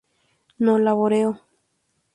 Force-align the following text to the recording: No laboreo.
No 0.65 0.73
laboreo. 0.79 1.31